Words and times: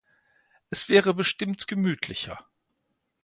Es 0.71 0.89
wäre 0.89 1.13
bestimmt 1.13 1.67
gemütlicher. 1.67 2.43